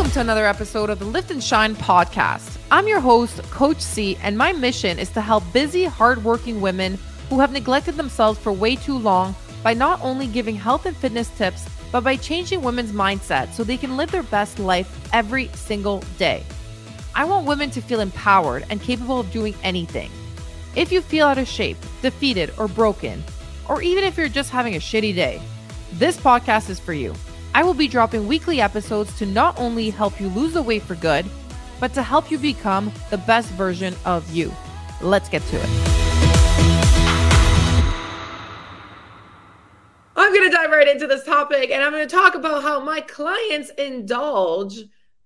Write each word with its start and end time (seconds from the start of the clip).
Welcome 0.00 0.14
to 0.14 0.20
another 0.20 0.46
episode 0.46 0.88
of 0.88 0.98
the 0.98 1.04
Lift 1.04 1.30
and 1.30 1.44
Shine 1.44 1.74
podcast. 1.74 2.56
I'm 2.70 2.88
your 2.88 3.00
host, 3.00 3.42
Coach 3.50 3.82
C, 3.82 4.16
and 4.22 4.38
my 4.38 4.50
mission 4.50 4.98
is 4.98 5.10
to 5.10 5.20
help 5.20 5.44
busy, 5.52 5.84
hardworking 5.84 6.62
women 6.62 6.98
who 7.28 7.38
have 7.38 7.52
neglected 7.52 7.96
themselves 7.96 8.38
for 8.38 8.50
way 8.50 8.76
too 8.76 8.96
long 8.96 9.34
by 9.62 9.74
not 9.74 10.00
only 10.00 10.26
giving 10.26 10.56
health 10.56 10.86
and 10.86 10.96
fitness 10.96 11.28
tips, 11.36 11.68
but 11.92 12.02
by 12.02 12.16
changing 12.16 12.62
women's 12.62 12.92
mindset 12.92 13.52
so 13.52 13.62
they 13.62 13.76
can 13.76 13.98
live 13.98 14.10
their 14.10 14.22
best 14.22 14.58
life 14.58 15.06
every 15.12 15.48
single 15.48 16.02
day. 16.16 16.44
I 17.14 17.26
want 17.26 17.46
women 17.46 17.68
to 17.72 17.82
feel 17.82 18.00
empowered 18.00 18.64
and 18.70 18.80
capable 18.80 19.20
of 19.20 19.30
doing 19.30 19.54
anything. 19.62 20.10
If 20.74 20.90
you 20.92 21.02
feel 21.02 21.26
out 21.26 21.36
of 21.36 21.46
shape, 21.46 21.76
defeated, 22.00 22.54
or 22.56 22.68
broken, 22.68 23.22
or 23.68 23.82
even 23.82 24.04
if 24.04 24.16
you're 24.16 24.30
just 24.30 24.48
having 24.48 24.76
a 24.76 24.78
shitty 24.78 25.14
day, 25.14 25.42
this 25.92 26.16
podcast 26.16 26.70
is 26.70 26.80
for 26.80 26.94
you. 26.94 27.14
I 27.52 27.64
will 27.64 27.74
be 27.74 27.88
dropping 27.88 28.28
weekly 28.28 28.60
episodes 28.60 29.16
to 29.18 29.26
not 29.26 29.58
only 29.58 29.90
help 29.90 30.20
you 30.20 30.28
lose 30.28 30.52
the 30.52 30.62
weight 30.62 30.82
for 30.82 30.94
good, 30.94 31.26
but 31.80 31.92
to 31.94 32.02
help 32.02 32.30
you 32.30 32.38
become 32.38 32.92
the 33.10 33.18
best 33.18 33.50
version 33.50 33.94
of 34.04 34.30
you. 34.30 34.54
Let's 35.00 35.28
get 35.28 35.42
to 35.42 35.56
it. 35.56 35.68
I'm 40.14 40.32
going 40.32 40.48
to 40.48 40.56
dive 40.56 40.70
right 40.70 40.86
into 40.86 41.08
this 41.08 41.24
topic 41.24 41.70
and 41.70 41.82
I'm 41.82 41.90
going 41.90 42.06
to 42.06 42.14
talk 42.14 42.36
about 42.36 42.62
how 42.62 42.78
my 42.84 43.00
clients 43.00 43.70
indulge 43.70 44.78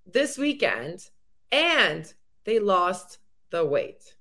this 0.07 0.39
weekend 0.39 1.11
and 1.53 2.11
they 2.45 2.59
lost 2.59 3.19
the 3.51 3.67
weight. 3.67 4.15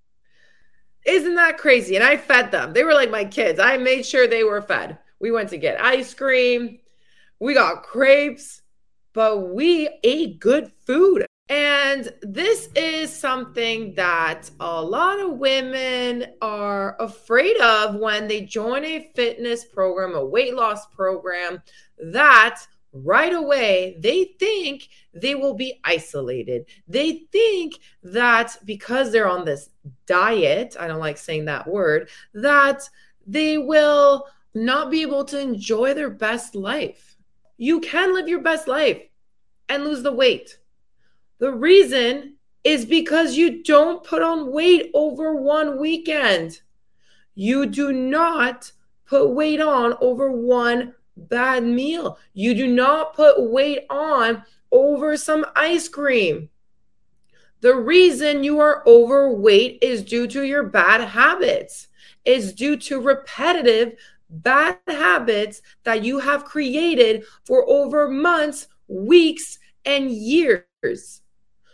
Isn't 1.05 1.35
that 1.35 1.57
crazy? 1.57 1.95
And 1.95 2.03
I 2.03 2.17
fed 2.17 2.51
them. 2.51 2.73
They 2.73 2.83
were 2.83 2.93
like 2.93 3.11
my 3.11 3.23
kids. 3.23 3.59
I 3.59 3.77
made 3.77 4.05
sure 4.05 4.27
they 4.27 4.43
were 4.43 4.61
fed. 4.61 4.97
We 5.19 5.31
went 5.31 5.49
to 5.49 5.57
get 5.57 5.81
ice 5.81 6.13
cream 6.13 6.79
we 7.43 7.53
got 7.53 7.83
crepes, 7.83 8.61
but 9.11 9.53
we 9.53 9.89
ate 10.01 10.39
good 10.39 10.71
food. 10.87 11.25
And 11.49 12.09
this 12.21 12.69
is 12.73 13.13
something 13.13 13.95
that 13.95 14.49
a 14.61 14.81
lot 14.81 15.19
of 15.19 15.39
women 15.39 16.27
are 16.41 16.95
afraid 17.01 17.57
of 17.57 17.95
when 17.95 18.29
they 18.29 18.43
join 18.43 18.85
a 18.85 19.11
fitness 19.13 19.65
program, 19.65 20.15
a 20.15 20.23
weight 20.23 20.55
loss 20.55 20.85
program, 20.95 21.61
that 21.97 22.61
right 22.93 23.33
away 23.33 23.97
they 23.99 24.35
think 24.39 24.87
they 25.13 25.35
will 25.35 25.53
be 25.53 25.81
isolated. 25.83 26.65
They 26.87 27.25
think 27.33 27.73
that 28.03 28.55
because 28.63 29.11
they're 29.11 29.29
on 29.29 29.43
this 29.43 29.69
diet, 30.05 30.77
I 30.79 30.87
don't 30.87 31.01
like 31.01 31.17
saying 31.17 31.43
that 31.45 31.67
word, 31.67 32.09
that 32.33 32.87
they 33.27 33.57
will 33.57 34.27
not 34.53 34.89
be 34.89 35.01
able 35.01 35.25
to 35.25 35.41
enjoy 35.41 35.93
their 35.93 36.09
best 36.09 36.55
life 36.55 37.12
you 37.57 37.79
can 37.79 38.13
live 38.13 38.27
your 38.27 38.41
best 38.41 38.67
life 38.67 39.01
and 39.69 39.83
lose 39.83 40.03
the 40.03 40.11
weight. 40.11 40.57
The 41.39 41.51
reason 41.51 42.35
is 42.63 42.85
because 42.85 43.35
you 43.35 43.63
don't 43.63 44.03
put 44.03 44.21
on 44.21 44.51
weight 44.51 44.89
over 44.93 45.35
one 45.35 45.79
weekend. 45.79 46.61
You 47.35 47.65
do 47.65 47.91
not 47.91 48.71
put 49.05 49.29
weight 49.29 49.59
on 49.59 49.95
over 49.99 50.31
one 50.31 50.93
bad 51.17 51.63
meal. 51.63 52.17
You 52.33 52.53
do 52.53 52.67
not 52.67 53.15
put 53.15 53.51
weight 53.51 53.85
on 53.89 54.43
over 54.71 55.17
some 55.17 55.45
ice 55.55 55.87
cream. 55.87 56.49
The 57.61 57.75
reason 57.75 58.43
you 58.43 58.59
are 58.59 58.83
overweight 58.87 59.79
is 59.81 60.03
due 60.03 60.27
to 60.27 60.43
your 60.43 60.63
bad 60.63 61.01
habits. 61.01 61.87
It's 62.25 62.53
due 62.53 62.77
to 62.77 62.99
repetitive 62.99 63.97
bad 64.41 64.77
habits 64.87 65.61
that 65.83 66.03
you 66.03 66.19
have 66.19 66.45
created 66.45 67.23
for 67.45 67.67
over 67.69 68.09
months, 68.09 68.67
weeks, 68.87 69.59
and 69.85 70.11
years. 70.11 71.21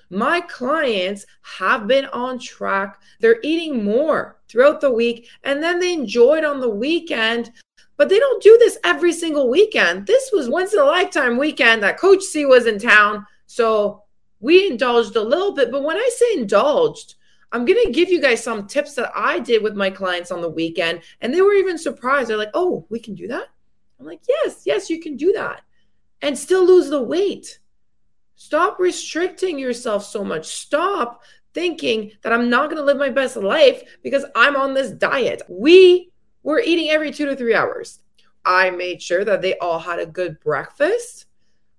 My 0.10 0.42
clients 0.42 1.26
have 1.44 1.88
been 1.88 2.06
on 2.06 2.40
track. 2.40 3.00
They're 3.20 3.40
eating 3.44 3.84
more 3.84 4.40
throughout 4.48 4.82
the 4.82 4.92
week 4.92 5.30
and 5.44 5.62
then 5.62 5.80
they 5.80 5.94
enjoy 5.94 6.40
it 6.40 6.46
on 6.46 6.60
the 6.60 6.70
weekend. 6.70 7.52
But 7.96 8.10
they 8.10 8.18
don't 8.18 8.42
do 8.42 8.58
this 8.58 8.78
every 8.84 9.12
single 9.12 9.50
weekend. 9.50 10.08
This 10.08 10.32
was 10.32 10.50
once 10.50 10.74
in 10.74 10.80
a 10.80 10.86
lifetime 10.86 11.38
weekend 11.38 11.84
that 11.84 12.00
Coach 12.00 12.24
C 12.24 12.46
was 12.46 12.66
in 12.66 12.80
town. 12.80 13.26
So 13.46 14.04
we 14.40 14.68
indulged 14.68 15.16
a 15.16 15.22
little 15.22 15.54
bit. 15.54 15.70
But 15.70 15.84
when 15.84 15.98
I 15.98 16.10
say 16.16 16.40
indulged, 16.40 17.16
I'm 17.52 17.66
going 17.66 17.84
to 17.86 17.92
give 17.92 18.10
you 18.10 18.22
guys 18.22 18.44
some 18.44 18.68
tips 18.68 18.94
that 18.96 19.12
I 19.16 19.40
did 19.40 19.64
with 19.64 19.76
my 19.76 19.90
clients 19.90 20.32
on 20.32 20.42
the 20.42 20.50
weekend. 20.50 21.02
And 21.22 21.34
they 21.34 21.42
were 21.42 21.54
even 21.54 21.78
surprised. 21.78 22.30
They're 22.30 22.38
like, 22.38 22.52
oh, 22.54 22.86
we 22.90 23.00
can 23.00 23.16
do 23.16 23.28
that? 23.28 23.48
I'm 24.00 24.06
like, 24.06 24.22
yes, 24.28 24.64
yes, 24.66 24.90
you 24.90 25.00
can 25.00 25.18
do 25.18 25.34
that 25.34 25.62
and 26.22 26.38
still 26.38 26.66
lose 26.66 26.90
the 26.90 27.02
weight. 27.02 27.60
Stop 28.36 28.80
restricting 28.80 29.60
yourself 29.60 30.06
so 30.06 30.24
much. 30.24 30.48
Stop 30.48 31.24
thinking 31.54 32.12
that 32.22 32.32
I'm 32.32 32.50
not 32.50 32.70
going 32.70 32.78
to 32.78 32.84
live 32.84 32.98
my 32.98 33.10
best 33.10 33.36
life 33.36 33.84
because 34.04 34.26
I'm 34.36 34.56
on 34.56 34.74
this 34.74 34.92
diet. 34.92 35.42
We 35.50 36.12
were 36.44 36.62
eating 36.62 36.90
every 36.90 37.12
two 37.12 37.26
to 37.26 37.36
three 37.36 37.56
hours. 37.56 38.00
I 38.46 38.70
made 38.70 39.02
sure 39.02 39.26
that 39.26 39.42
they 39.42 39.58
all 39.58 39.80
had 39.80 40.00
a 40.00 40.06
good 40.06 40.40
breakfast. 40.40 41.26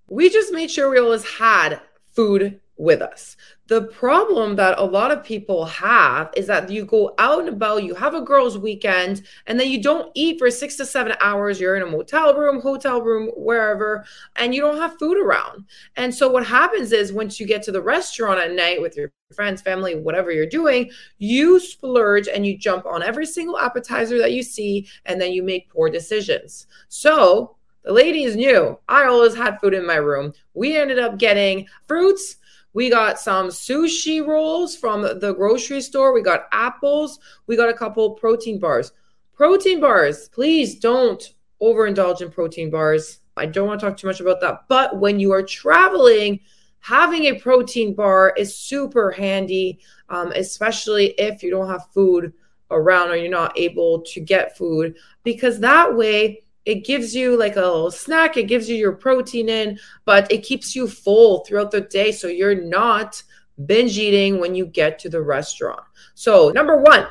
We 0.07 0.29
just 0.29 0.53
made 0.53 0.69
sure 0.69 0.89
we 0.89 0.99
always 0.99 1.25
had 1.25 1.81
food 2.13 2.59
with 2.81 2.99
us. 2.99 3.37
The 3.67 3.83
problem 3.83 4.55
that 4.55 4.79
a 4.79 4.83
lot 4.83 5.11
of 5.11 5.23
people 5.23 5.65
have 5.65 6.31
is 6.35 6.47
that 6.47 6.69
you 6.71 6.83
go 6.83 7.13
out 7.19 7.41
and 7.41 7.49
about, 7.49 7.83
you 7.83 7.93
have 7.93 8.15
a 8.15 8.21
girls' 8.21 8.57
weekend, 8.57 9.21
and 9.45 9.59
then 9.59 9.69
you 9.69 9.83
don't 9.83 10.11
eat 10.15 10.39
for 10.39 10.49
six 10.49 10.77
to 10.77 10.85
seven 10.85 11.15
hours. 11.21 11.59
You're 11.59 11.75
in 11.75 11.83
a 11.83 11.85
motel 11.85 12.33
room, 12.33 12.59
hotel 12.59 12.99
room, 13.03 13.29
wherever, 13.37 14.03
and 14.35 14.55
you 14.55 14.61
don't 14.61 14.77
have 14.77 14.97
food 14.97 15.17
around. 15.17 15.65
And 15.95 16.13
so, 16.13 16.27
what 16.27 16.45
happens 16.45 16.91
is 16.91 17.13
once 17.13 17.39
you 17.39 17.45
get 17.45 17.61
to 17.63 17.71
the 17.71 17.83
restaurant 17.83 18.39
at 18.39 18.51
night 18.51 18.81
with 18.81 18.97
your 18.97 19.13
friends, 19.31 19.61
family, 19.61 19.95
whatever 19.95 20.31
you're 20.31 20.47
doing, 20.47 20.89
you 21.19 21.59
splurge 21.59 22.27
and 22.27 22.47
you 22.47 22.57
jump 22.57 22.87
on 22.87 23.03
every 23.03 23.27
single 23.27 23.59
appetizer 23.59 24.17
that 24.17 24.33
you 24.33 24.41
see, 24.41 24.87
and 25.05 25.21
then 25.21 25.31
you 25.31 25.43
make 25.43 25.69
poor 25.69 25.87
decisions. 25.87 26.65
So, 26.89 27.57
the 27.83 27.93
ladies 27.93 28.35
knew 28.35 28.77
I 28.89 29.05
always 29.05 29.35
had 29.35 29.59
food 29.59 29.75
in 29.75 29.85
my 29.85 29.95
room. 29.95 30.33
We 30.55 30.77
ended 30.77 30.99
up 30.99 31.17
getting 31.17 31.67
fruits 31.87 32.37
we 32.73 32.89
got 32.89 33.19
some 33.19 33.47
sushi 33.47 34.25
rolls 34.25 34.75
from 34.75 35.01
the 35.01 35.33
grocery 35.33 35.81
store. 35.81 36.13
We 36.13 36.21
got 36.21 36.47
apples. 36.51 37.19
We 37.47 37.55
got 37.57 37.69
a 37.69 37.73
couple 37.73 38.11
protein 38.11 38.59
bars. 38.59 38.93
Protein 39.33 39.79
bars, 39.79 40.29
please 40.29 40.79
don't 40.79 41.33
overindulge 41.61 42.21
in 42.21 42.31
protein 42.31 42.69
bars. 42.69 43.19
I 43.37 43.45
don't 43.45 43.67
want 43.67 43.79
to 43.79 43.87
talk 43.87 43.97
too 43.97 44.07
much 44.07 44.19
about 44.19 44.41
that. 44.41 44.65
But 44.67 44.99
when 44.99 45.19
you 45.19 45.31
are 45.31 45.43
traveling, 45.43 46.39
having 46.79 47.25
a 47.25 47.39
protein 47.39 47.93
bar 47.93 48.33
is 48.37 48.55
super 48.55 49.11
handy, 49.11 49.79
um, 50.09 50.31
especially 50.33 51.07
if 51.17 51.41
you 51.41 51.49
don't 51.49 51.69
have 51.69 51.91
food 51.93 52.33
around 52.69 53.09
or 53.09 53.15
you're 53.15 53.31
not 53.31 53.57
able 53.57 54.01
to 54.01 54.19
get 54.19 54.57
food, 54.57 54.95
because 55.23 55.59
that 55.59 55.95
way 55.95 56.43
it 56.65 56.85
gives 56.85 57.15
you 57.15 57.37
like 57.37 57.55
a 57.55 57.61
little 57.61 57.91
snack 57.91 58.37
it 58.37 58.43
gives 58.43 58.69
you 58.69 58.75
your 58.75 58.91
protein 58.91 59.49
in 59.49 59.79
but 60.05 60.31
it 60.31 60.43
keeps 60.43 60.75
you 60.75 60.87
full 60.87 61.43
throughout 61.45 61.71
the 61.71 61.81
day 61.81 62.11
so 62.11 62.27
you're 62.27 62.61
not 62.61 63.21
binge 63.65 63.97
eating 63.97 64.39
when 64.39 64.55
you 64.55 64.65
get 64.65 64.99
to 64.99 65.09
the 65.09 65.21
restaurant. 65.21 65.81
So 66.13 66.49
number 66.49 66.77
one 66.77 67.07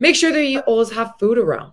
make 0.00 0.16
sure 0.16 0.32
that 0.32 0.44
you 0.44 0.60
always 0.60 0.90
have 0.90 1.14
food 1.18 1.38
around. 1.38 1.72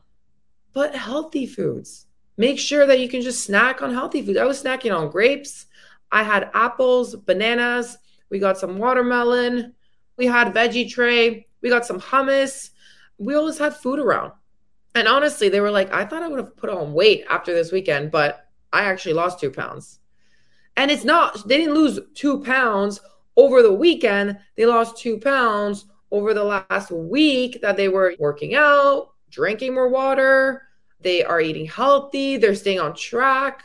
But 0.74 0.96
healthy 0.96 1.46
foods. 1.46 2.06
Make 2.38 2.59
sure 2.59 2.86
that 2.86 3.00
you 3.00 3.09
can 3.09 3.22
just 3.22 3.44
snack 3.44 3.81
on 3.81 3.91
healthy 3.91 4.22
foods. 4.22 4.38
I 4.38 4.46
was 4.46 4.63
snacking 4.63 4.96
on 4.96 5.09
grapes. 5.09 5.66
I 6.12 6.24
had 6.24 6.51
apples 6.53 7.16
bananas. 7.16 7.97
We 8.30 8.40
got 8.40 8.57
some 8.57 8.78
watermelon. 8.78 9.74
We 10.18 10.28
had 10.28 10.53
veggie 10.53 10.90
tray. 10.90 11.47
We 11.62 11.69
got 11.69 11.86
some 11.86 12.00
hummus. 12.00 12.69
We 13.18 13.36
always 13.36 13.57
had 13.57 13.75
food 13.75 14.00
around 14.00 14.31
and 14.95 15.07
honestly, 15.07 15.50
they 15.50 15.59
were 15.59 15.71
like, 15.71 15.94
I 15.94 16.06
thought 16.06 16.24
I 16.24 16.27
would 16.27 16.39
have 16.39 16.57
put 16.57 16.69
on 16.69 16.94
weight 16.94 17.25
after 17.30 17.53
this 17.53 17.71
weekend, 17.71 18.12
but 18.12 18.47
I 18.74 18.83
actually 18.83 19.13
lost 19.13 19.39
two 19.39 19.51
pounds. 19.51 20.00
And 20.77 20.89
it's 20.89 21.03
not, 21.03 21.47
they 21.47 21.57
didn't 21.57 21.75
lose 21.75 22.00
two 22.15 22.41
pounds 22.41 23.00
over 23.36 23.62
the 23.62 23.74
weekend. 23.74 24.38
They 24.56 24.65
lost 24.65 24.97
two 24.97 25.19
pounds 25.19 25.86
over 26.12 26.33
the 26.33 26.44
last 26.44 26.91
week 26.91 27.59
that 27.62 27.77
they 27.77 27.88
were 27.88 28.15
working 28.19 28.56
out, 28.56 29.12
drinking 29.30 29.74
more 29.74 29.89
water. 29.89 30.63
They 31.01 31.24
are 31.24 31.39
eating 31.39 31.65
healthy, 31.65 32.38
they're 32.38 32.56
staying 32.56 32.80
on 32.80 32.95
track. 32.95 33.63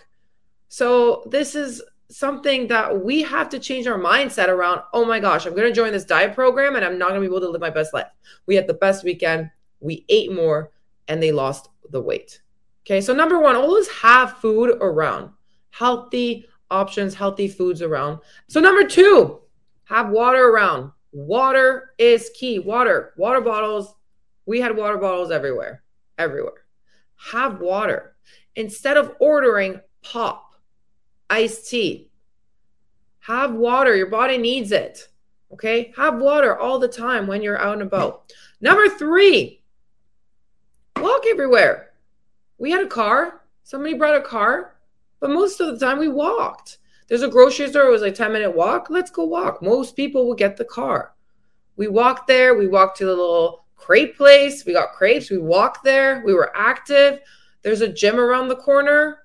So, 0.69 1.25
this 1.27 1.55
is 1.55 1.83
something 2.11 2.69
that 2.69 3.05
we 3.05 3.23
have 3.23 3.49
to 3.49 3.59
change 3.59 3.87
our 3.87 3.99
mindset 3.99 4.49
around. 4.49 4.83
Oh 4.93 5.05
my 5.05 5.19
gosh, 5.19 5.47
I'm 5.47 5.55
going 5.55 5.69
to 5.69 5.75
join 5.75 5.93
this 5.93 6.05
diet 6.05 6.35
program 6.35 6.77
and 6.77 6.85
I'm 6.85 6.99
not 6.99 7.09
going 7.09 7.23
to 7.23 7.29
be 7.29 7.33
able 7.35 7.41
to 7.41 7.49
live 7.49 7.61
my 7.61 7.71
best 7.71 7.95
life. 7.95 8.07
We 8.47 8.55
had 8.55 8.67
the 8.67 8.75
best 8.75 9.05
weekend. 9.05 9.51
We 9.81 10.05
ate 10.09 10.33
more 10.33 10.71
and 11.09 11.23
they 11.23 11.33
lost 11.33 11.69
the 11.91 12.01
weight. 12.01 12.41
Okay, 12.87 13.01
so 13.01 13.15
number 13.15 13.39
one, 13.39 13.57
always 13.57 13.89
have 13.89 14.39
food 14.39 14.77
around, 14.81 15.31
healthy 15.71 16.47
options, 16.71 17.15
healthy 17.15 17.49
foods 17.49 17.81
around. 17.83 18.19
So, 18.49 18.61
number 18.61 18.87
two, 18.87 19.41
have 19.85 20.11
water 20.11 20.49
around. 20.49 20.93
Water 21.13 21.95
is 21.99 22.31
key. 22.35 22.59
Water, 22.59 23.15
water 23.17 23.41
bottles. 23.41 23.95
We 24.47 24.61
had 24.61 24.77
water 24.77 24.99
bottles 24.99 25.31
everywhere, 25.31 25.83
everywhere. 26.19 26.65
Have 27.17 27.61
water 27.61 28.17
instead 28.57 28.97
of 28.97 29.15
ordering 29.21 29.81
pop, 30.03 30.55
iced 31.31 31.71
tea. 31.71 32.11
Have 33.21 33.55
water. 33.55 33.97
Your 33.97 34.11
body 34.11 34.37
needs 34.37 34.73
it. 34.73 35.09
Okay. 35.53 35.93
Have 35.97 36.19
water 36.19 36.59
all 36.59 36.79
the 36.79 36.89
time 36.89 37.27
when 37.27 37.41
you're 37.43 37.61
out 37.61 37.75
and 37.75 37.83
about. 37.83 38.31
Number 38.61 38.89
three, 38.89 39.63
walk 41.05 41.25
everywhere. 41.29 41.91
We 42.59 42.71
had 42.71 42.85
a 42.85 42.89
car. 42.89 43.43
Somebody 43.63 43.95
brought 43.95 44.17
a 44.17 44.23
car, 44.23 44.77
but 45.21 45.31
most 45.31 45.61
of 45.61 45.67
the 45.79 45.85
time 45.85 45.99
we 45.99 46.09
walked. 46.09 46.79
There's 47.09 47.23
a 47.23 47.29
grocery 47.29 47.69
store. 47.69 47.89
It 47.89 47.91
was 47.93 48.03
like 48.03 48.15
10 48.15 48.33
minute 48.33 48.57
walk. 48.57 48.89
Let's 48.89 49.11
go 49.11 49.25
walk. 49.25 49.63
Most 49.63 49.97
people 49.97 50.27
will 50.27 50.35
get 50.35 50.57
the 50.57 50.65
car. 50.65 51.15
We 51.77 51.89
walked 51.89 52.27
there. 52.27 52.55
We 52.55 52.69
walked 52.69 52.99
to 52.99 53.05
the 53.05 53.15
little 53.15 53.67
crepe 53.77 54.17
place. 54.17 54.65
We 54.65 54.73
got 54.73 54.93
crepes. 54.93 55.31
We 55.31 55.39
walked 55.39 55.85
there. 55.85 56.23
We 56.25 56.33
were 56.33 56.51
active. 56.57 57.21
There's 57.63 57.83
a 57.83 57.93
gym 57.93 58.19
around 58.19 58.49
the 58.49 58.57
corner. 58.57 59.19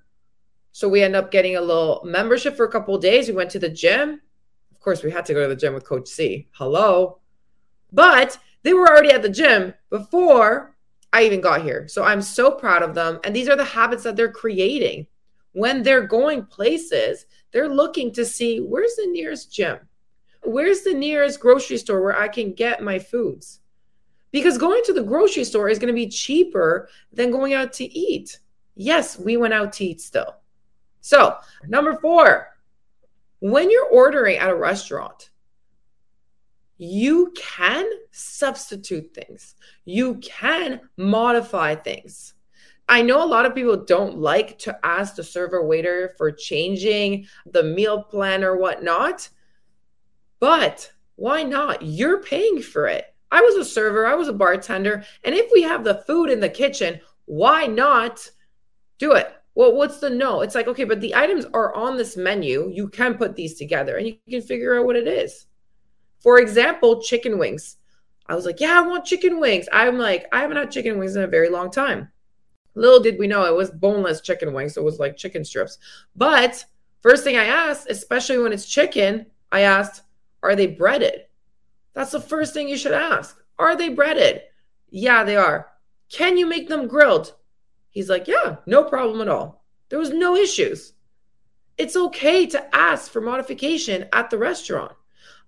So 0.74 0.90
we 0.90 1.02
end 1.02 1.16
up 1.16 1.32
getting 1.32 1.56
a 1.56 1.62
little 1.62 2.02
membership 2.06 2.58
for 2.58 2.66
a 2.66 2.72
couple 2.72 2.98
days. 2.98 3.28
We 3.28 3.36
went 3.36 3.52
to 3.52 3.60
the 3.60 3.70
gym. 3.70 4.22
Of 4.72 4.80
course, 4.80 5.04
we 5.04 5.12
had 5.12 5.26
to 5.28 5.34
go 5.34 5.44
to 5.44 5.50
the 5.50 5.60
gym 5.60 5.74
with 5.74 5.86
Coach 5.86 6.08
C. 6.10 6.48
Hello. 6.52 7.20
But 7.92 8.38
they 8.64 8.74
were 8.74 8.88
already 8.88 9.12
at 9.12 9.22
the 9.22 9.30
gym 9.30 9.74
before 9.90 10.76
I 11.12 11.24
even 11.24 11.42
got 11.42 11.64
here. 11.64 11.88
So 11.88 12.04
I'm 12.04 12.22
so 12.22 12.52
proud 12.52 12.84
of 12.84 12.94
them. 12.94 13.20
And 13.24 13.36
these 13.36 13.50
are 13.50 13.56
the 13.56 13.64
habits 13.64 14.04
that 14.04 14.16
they're 14.16 14.32
creating. 14.32 15.08
When 15.54 15.82
they're 15.82 16.06
going 16.06 16.46
places, 16.46 17.26
they're 17.52 17.70
looking 17.70 18.12
to 18.14 18.26
see 18.26 18.60
where's 18.60 18.96
the 18.96 19.08
nearest 19.08 19.52
gym? 19.52 19.80
Where's 20.44 20.82
the 20.82 20.94
nearest 20.94 21.40
grocery 21.40 21.78
store 21.78 22.02
where 22.02 22.18
I 22.18 22.28
can 22.28 22.54
get 22.54 22.84
my 22.84 23.00
foods? 23.00 23.60
Because 24.32 24.58
going 24.58 24.84
to 24.86 24.94
the 24.94 25.04
grocery 25.04 25.44
store 25.44 25.70
is 25.70 25.80
going 25.80 25.94
to 25.94 25.94
be 25.94 26.08
cheaper 26.08 26.88
than 27.12 27.32
going 27.32 27.54
out 27.54 27.74
to 27.74 27.86
eat. 27.86 28.40
Yes, 28.76 29.18
we 29.18 29.38
went 29.38 29.54
out 29.54 29.74
to 29.74 29.86
eat 29.86 30.02
still. 30.02 30.36
So, 31.02 31.38
number 31.68 31.98
four, 31.98 32.56
when 33.40 33.72
you're 33.72 33.88
ordering 33.88 34.38
at 34.38 34.50
a 34.50 34.56
restaurant, 34.56 35.32
you 36.80 37.34
can 37.36 37.86
substitute 38.10 39.14
things, 39.14 39.54
you 39.86 40.16
can 40.16 40.80
modify 40.98 41.76
things. 41.76 42.34
I 42.88 43.04
know 43.04 43.24
a 43.24 43.28
lot 43.28 43.46
of 43.46 43.54
people 43.54 43.86
don't 43.86 44.18
like 44.18 44.58
to 44.60 44.80
ask 44.84 45.16
the 45.16 45.24
server 45.24 45.64
waiter 45.64 46.16
for 46.18 46.32
changing 46.32 47.28
the 47.46 47.62
meal 47.62 48.02
plan 48.02 48.44
or 48.44 48.58
whatnot, 48.58 49.30
but 50.40 50.92
why 51.16 51.44
not? 51.44 51.84
You're 51.84 52.24
paying 52.24 52.62
for 52.62 52.88
it. 52.88 53.06
I 53.30 53.42
was 53.42 53.56
a 53.56 53.66
server, 53.66 54.08
I 54.08 54.16
was 54.16 54.30
a 54.30 54.34
bartender, 54.34 55.04
and 55.24 55.36
if 55.36 55.52
we 55.54 55.62
have 55.62 55.84
the 55.84 56.02
food 56.08 56.32
in 56.32 56.40
the 56.40 56.50
kitchen, 56.50 57.00
why 57.26 57.68
not 57.68 58.28
do 58.98 59.12
it? 59.12 59.32
Well, 59.54 59.76
what's 59.76 60.00
the 60.00 60.10
no? 60.10 60.42
It's 60.42 60.56
like, 60.56 60.68
okay, 60.68 60.86
but 60.86 61.02
the 61.02 61.14
items 61.14 61.46
are 61.54 61.76
on 61.76 61.98
this 61.98 62.16
menu. 62.16 62.72
You 62.74 62.88
can 62.88 63.16
put 63.16 63.36
these 63.36 63.56
together 63.56 63.98
and 63.98 64.08
you 64.08 64.18
can 64.30 64.42
figure 64.42 64.80
out 64.80 64.86
what 64.86 64.96
it 64.96 65.08
is. 65.08 65.46
For 66.20 66.40
example, 66.40 67.02
chicken 67.02 67.38
wings. 67.38 67.78
I 68.28 68.36
was 68.36 68.46
like, 68.46 68.60
yeah, 68.60 68.80
I 68.80 68.88
want 68.88 69.06
chicken 69.06 69.40
wings. 69.40 69.68
I'm 69.72 69.98
like, 69.98 70.28
I 70.32 70.42
haven't 70.42 70.58
had 70.58 70.72
chicken 70.72 71.00
wings 71.00 71.16
in 71.16 71.24
a 71.24 71.28
very 71.28 71.50
long 71.50 71.72
time. 71.72 72.10
Little 72.76 73.00
did 73.00 73.18
we 73.18 73.28
know 73.28 73.46
it 73.46 73.56
was 73.56 73.72
boneless 73.72 74.22
chicken 74.22 74.54
wings. 74.54 74.76
So 74.76 74.82
it 74.82 74.86
was 74.86 75.00
like 75.00 75.18
chicken 75.18 75.44
strips. 75.44 75.80
But 76.16 76.64
first 77.02 77.24
thing 77.24 77.38
I 77.38 77.46
asked, 77.46 77.90
especially 77.90 78.38
when 78.38 78.54
it's 78.54 78.68
chicken, 78.68 79.26
I 79.52 79.62
asked, 79.62 80.04
are 80.44 80.56
they 80.56 80.68
breaded? 80.68 81.26
That's 81.94 82.12
the 82.12 82.22
first 82.22 82.54
thing 82.54 82.70
you 82.70 82.78
should 82.78 82.94
ask. 82.94 83.38
Are 83.58 83.76
they 83.76 83.90
breaded? 83.90 84.42
Yeah, 84.90 85.24
they 85.24 85.36
are. 85.36 85.68
Can 86.10 86.38
you 86.38 86.46
make 86.46 86.70
them 86.70 86.88
grilled? 86.88 87.34
He's 87.90 88.10
like, 88.10 88.28
Yeah, 88.28 88.58
no 88.66 88.84
problem 88.84 89.22
at 89.22 89.28
all. 89.28 89.64
There 89.90 90.00
was 90.00 90.12
no 90.12 90.36
issues. 90.36 90.94
It's 91.78 91.96
okay 91.96 92.46
to 92.48 92.76
ask 92.76 93.12
for 93.12 93.22
modification 93.22 94.06
at 94.14 94.30
the 94.30 94.38
restaurant. 94.38 94.94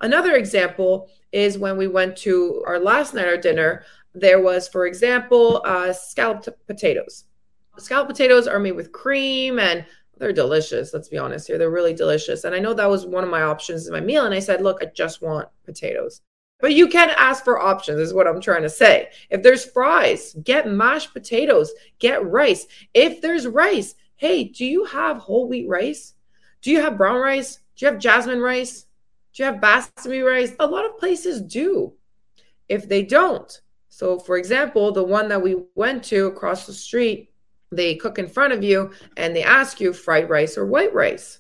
Another 0.01 0.35
example 0.35 1.09
is 1.31 1.57
when 1.57 1.77
we 1.77 1.87
went 1.87 2.17
to 2.17 2.63
our 2.67 2.79
last 2.79 3.13
night, 3.13 3.27
our 3.27 3.37
dinner, 3.37 3.83
there 4.13 4.41
was, 4.41 4.67
for 4.67 4.85
example, 4.85 5.61
uh, 5.65 5.93
scalloped 5.93 6.49
potatoes. 6.67 7.25
Scalloped 7.77 8.09
potatoes 8.09 8.47
are 8.47 8.59
made 8.59 8.73
with 8.73 8.91
cream 8.91 9.59
and 9.59 9.85
they're 10.17 10.33
delicious. 10.33 10.93
Let's 10.93 11.07
be 11.07 11.17
honest 11.17 11.47
here. 11.47 11.57
They're 11.57 11.69
really 11.69 11.93
delicious. 11.93 12.43
And 12.43 12.53
I 12.53 12.59
know 12.59 12.73
that 12.73 12.89
was 12.89 13.05
one 13.05 13.23
of 13.23 13.29
my 13.29 13.43
options 13.43 13.87
in 13.87 13.93
my 13.93 14.01
meal. 14.01 14.25
And 14.25 14.35
I 14.35 14.39
said, 14.39 14.61
look, 14.61 14.79
I 14.81 14.87
just 14.93 15.21
want 15.21 15.47
potatoes. 15.65 16.21
But 16.59 16.73
you 16.73 16.87
can 16.87 17.09
ask 17.17 17.43
for 17.43 17.59
options, 17.59 17.99
is 17.99 18.13
what 18.13 18.27
I'm 18.27 18.39
trying 18.39 18.61
to 18.61 18.69
say. 18.69 19.09
If 19.31 19.41
there's 19.41 19.65
fries, 19.65 20.35
get 20.43 20.67
mashed 20.67 21.11
potatoes, 21.11 21.71
get 21.97 22.23
rice. 22.23 22.67
If 22.93 23.19
there's 23.21 23.47
rice, 23.47 23.95
hey, 24.15 24.43
do 24.43 24.63
you 24.65 24.85
have 24.85 25.17
whole 25.17 25.47
wheat 25.47 25.67
rice? 25.67 26.13
Do 26.61 26.69
you 26.69 26.81
have 26.81 26.97
brown 26.97 27.19
rice? 27.19 27.59
Do 27.75 27.85
you 27.85 27.91
have 27.91 27.99
jasmine 27.99 28.41
rice? 28.41 28.85
Do 29.33 29.43
you 29.43 29.45
have 29.45 29.61
basmati 29.61 30.25
rice? 30.25 30.53
A 30.59 30.67
lot 30.67 30.85
of 30.85 30.97
places 30.97 31.41
do. 31.41 31.93
If 32.67 32.87
they 32.87 33.03
don't, 33.03 33.61
so 33.89 34.17
for 34.17 34.37
example, 34.37 34.91
the 34.91 35.03
one 35.03 35.27
that 35.29 35.41
we 35.41 35.57
went 35.75 36.03
to 36.05 36.27
across 36.27 36.65
the 36.65 36.73
street, 36.73 37.33
they 37.71 37.95
cook 37.95 38.17
in 38.19 38.27
front 38.27 38.53
of 38.53 38.63
you 38.63 38.91
and 39.17 39.35
they 39.35 39.43
ask 39.43 39.79
you 39.79 39.93
fried 39.93 40.29
rice 40.29 40.57
or 40.57 40.65
white 40.65 40.93
rice. 40.93 41.39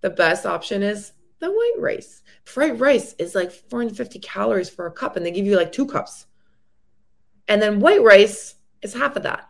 The 0.00 0.10
best 0.10 0.46
option 0.46 0.82
is 0.82 1.12
the 1.38 1.50
white 1.50 1.74
rice. 1.78 2.22
Fried 2.44 2.80
rice 2.80 3.14
is 3.18 3.34
like 3.34 3.52
450 3.52 4.18
calories 4.20 4.70
for 4.70 4.86
a 4.86 4.92
cup, 4.92 5.16
and 5.16 5.24
they 5.24 5.30
give 5.30 5.46
you 5.46 5.56
like 5.56 5.72
two 5.72 5.86
cups. 5.86 6.26
And 7.48 7.60
then 7.60 7.80
white 7.80 8.02
rice 8.02 8.56
is 8.80 8.94
half 8.94 9.16
of 9.16 9.22
that. 9.24 9.48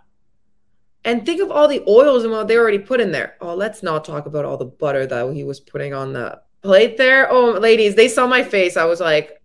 And 1.05 1.25
think 1.25 1.41
of 1.41 1.50
all 1.50 1.69
the 1.69 1.82
oils 1.88 2.25
and 2.25 2.32
what 2.32 2.49
they 2.49 2.56
already 2.56 2.79
put 2.79 3.00
in 3.00 3.12
there. 3.12 3.37
Oh, 3.41 3.55
let's 3.55 3.82
not 3.82 4.05
talk 4.05 4.26
about 4.26 4.44
all 4.44 4.56
the 4.56 4.65
butter 4.65 5.06
that 5.06 5.35
he 5.35 5.44
was 5.44 5.61
putting 5.61 5.94
on 5.94 6.12
the 6.12 6.41
plate 6.62 6.97
there. 6.97 7.31
Oh, 7.31 7.53
ladies, 7.53 7.94
they 7.94 8.09
saw 8.09 8.26
my 8.26 8.43
face. 8.43 8.76
I 8.76 8.85
was 8.85 9.00
like, 9.00 9.43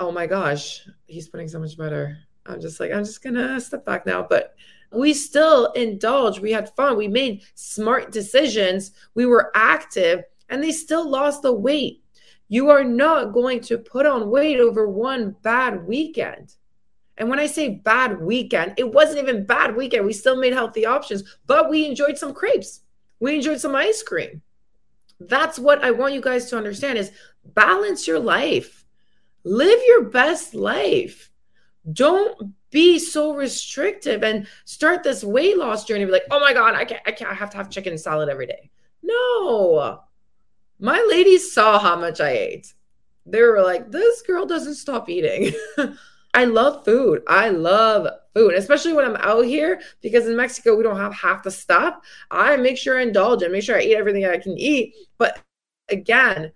oh 0.00 0.10
my 0.10 0.26
gosh, 0.26 0.86
he's 1.06 1.28
putting 1.28 1.48
so 1.48 1.58
much 1.58 1.76
butter. 1.76 2.18
I'm 2.46 2.60
just 2.60 2.80
like, 2.80 2.92
I'm 2.92 3.04
just 3.04 3.22
gonna 3.22 3.60
step 3.60 3.84
back 3.84 4.06
now. 4.06 4.26
But 4.28 4.54
we 4.92 5.14
still 5.14 5.72
indulged. 5.72 6.40
We 6.40 6.52
had 6.52 6.74
fun. 6.74 6.96
We 6.96 7.08
made 7.08 7.42
smart 7.54 8.12
decisions. 8.12 8.92
We 9.14 9.26
were 9.26 9.50
active 9.54 10.24
and 10.48 10.62
they 10.62 10.72
still 10.72 11.08
lost 11.08 11.42
the 11.42 11.52
weight. 11.52 12.02
You 12.48 12.68
are 12.68 12.84
not 12.84 13.32
going 13.32 13.60
to 13.62 13.78
put 13.78 14.04
on 14.04 14.30
weight 14.30 14.60
over 14.60 14.86
one 14.86 15.34
bad 15.42 15.86
weekend. 15.86 16.54
And 17.16 17.30
when 17.30 17.38
I 17.38 17.46
say 17.46 17.68
bad 17.70 18.20
weekend, 18.20 18.74
it 18.76 18.92
wasn't 18.92 19.20
even 19.20 19.46
bad 19.46 19.76
weekend. 19.76 20.04
We 20.04 20.12
still 20.12 20.36
made 20.36 20.52
healthy 20.52 20.84
options, 20.84 21.38
but 21.46 21.70
we 21.70 21.86
enjoyed 21.86 22.18
some 22.18 22.34
crepes. 22.34 22.80
We 23.20 23.36
enjoyed 23.36 23.60
some 23.60 23.74
ice 23.74 24.02
cream. 24.02 24.42
That's 25.28 25.58
what 25.58 25.82
I 25.84 25.90
want 25.90 26.14
you 26.14 26.20
guys 26.20 26.46
to 26.50 26.56
understand 26.56 26.98
is 26.98 27.10
balance 27.44 28.06
your 28.06 28.18
life. 28.18 28.84
Live 29.44 29.80
your 29.86 30.04
best 30.04 30.54
life. 30.54 31.30
Don't 31.92 32.54
be 32.70 32.98
so 32.98 33.34
restrictive 33.34 34.22
and 34.22 34.46
start 34.64 35.02
this 35.02 35.24
weight 35.24 35.58
loss 35.58 35.84
journey. 35.84 36.04
Be 36.04 36.12
like, 36.12 36.22
oh 36.30 36.40
my 36.40 36.52
God, 36.52 36.74
I 36.74 36.84
can't, 36.84 37.02
I 37.06 37.12
can't 37.12 37.30
I 37.30 37.34
have 37.34 37.50
to 37.50 37.56
have 37.56 37.70
chicken 37.70 37.98
salad 37.98 38.28
every 38.28 38.46
day. 38.46 38.70
No, 39.02 40.00
my 40.78 41.04
ladies 41.10 41.52
saw 41.52 41.78
how 41.78 41.96
much 41.96 42.20
I 42.20 42.30
ate. 42.30 42.74
They 43.26 43.42
were 43.42 43.62
like, 43.62 43.90
this 43.90 44.22
girl 44.22 44.46
doesn't 44.46 44.74
stop 44.74 45.08
eating. 45.08 45.52
I 46.34 46.44
love 46.44 46.84
food. 46.84 47.22
I 47.28 47.50
love 47.50 48.08
food, 48.34 48.54
especially 48.54 48.94
when 48.94 49.04
I'm 49.04 49.16
out 49.16 49.44
here 49.44 49.80
because 50.00 50.26
in 50.26 50.36
Mexico, 50.36 50.76
we 50.76 50.82
don't 50.82 50.96
have 50.96 51.14
half 51.14 51.42
the 51.42 51.50
stuff. 51.50 51.96
I 52.30 52.56
make 52.56 52.78
sure 52.78 52.98
I 52.98 53.02
indulge 53.02 53.42
and 53.42 53.52
make 53.52 53.64
sure 53.64 53.76
I 53.76 53.82
eat 53.82 53.96
everything 53.96 54.24
I 54.24 54.38
can 54.38 54.56
eat. 54.56 54.94
But 55.18 55.40
again, 55.90 56.52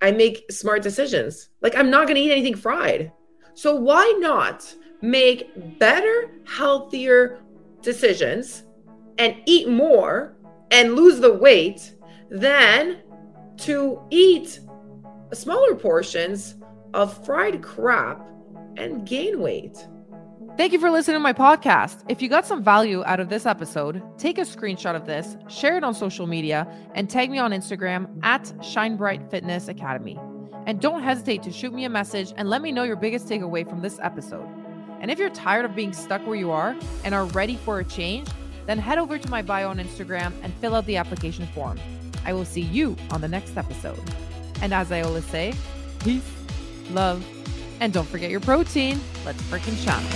I 0.00 0.12
make 0.12 0.50
smart 0.50 0.82
decisions. 0.82 1.50
Like, 1.60 1.76
I'm 1.76 1.90
not 1.90 2.06
going 2.06 2.14
to 2.14 2.20
eat 2.20 2.32
anything 2.32 2.54
fried. 2.54 3.12
So, 3.54 3.74
why 3.74 4.14
not 4.18 4.74
make 5.02 5.78
better, 5.78 6.30
healthier 6.44 7.40
decisions 7.82 8.64
and 9.18 9.36
eat 9.46 9.68
more 9.68 10.36
and 10.70 10.94
lose 10.94 11.20
the 11.20 11.32
weight 11.32 11.94
than 12.30 12.98
to 13.58 14.00
eat 14.10 14.60
smaller 15.32 15.74
portions 15.74 16.56
of 16.94 17.24
fried 17.24 17.62
crap 17.62 18.26
and 18.76 19.06
gain 19.06 19.40
weight. 19.40 19.86
Thank 20.56 20.72
you 20.72 20.80
for 20.80 20.90
listening 20.90 21.14
to 21.14 21.20
my 21.20 21.32
podcast. 21.32 22.04
If 22.08 22.20
you 22.20 22.28
got 22.28 22.44
some 22.46 22.62
value 22.62 23.02
out 23.06 23.20
of 23.20 23.28
this 23.28 23.46
episode, 23.46 24.02
take 24.18 24.36
a 24.36 24.42
screenshot 24.42 24.94
of 24.94 25.06
this, 25.06 25.36
share 25.48 25.76
it 25.78 25.84
on 25.84 25.94
social 25.94 26.26
media, 26.26 26.66
and 26.94 27.08
tag 27.08 27.30
me 27.30 27.38
on 27.38 27.52
Instagram 27.52 28.08
at 28.22 28.52
Shine 28.62 28.96
Bright 28.96 29.30
Fitness 29.30 29.68
Academy. 29.68 30.18
And 30.66 30.80
don't 30.80 31.02
hesitate 31.02 31.42
to 31.44 31.52
shoot 31.52 31.72
me 31.72 31.84
a 31.84 31.88
message 31.88 32.32
and 32.36 32.50
let 32.50 32.60
me 32.60 32.72
know 32.72 32.82
your 32.82 32.96
biggest 32.96 33.26
takeaway 33.26 33.66
from 33.66 33.80
this 33.80 33.98
episode. 34.02 34.46
And 35.00 35.10
if 35.10 35.18
you're 35.18 35.30
tired 35.30 35.64
of 35.64 35.74
being 35.74 35.94
stuck 35.94 36.26
where 36.26 36.36
you 36.36 36.50
are 36.50 36.76
and 37.04 37.14
are 37.14 37.24
ready 37.26 37.56
for 37.56 37.80
a 37.80 37.84
change, 37.84 38.28
then 38.66 38.78
head 38.78 38.98
over 38.98 39.18
to 39.18 39.30
my 39.30 39.40
bio 39.40 39.68
on 39.70 39.78
Instagram 39.78 40.32
and 40.42 40.52
fill 40.54 40.74
out 40.74 40.84
the 40.84 40.98
application 40.98 41.46
form. 41.48 41.80
I 42.26 42.34
will 42.34 42.44
see 42.44 42.60
you 42.60 42.96
on 43.10 43.22
the 43.22 43.28
next 43.28 43.56
episode. 43.56 43.98
And 44.60 44.74
as 44.74 44.92
I 44.92 45.00
always 45.00 45.24
say, 45.24 45.54
peace, 46.00 46.30
love, 46.90 47.24
and 47.80 47.92
don't 47.92 48.08
forget 48.08 48.30
your 48.30 48.40
protein. 48.40 49.00
Let's 49.24 49.42
freaking 49.42 49.76
shine. 49.82 50.06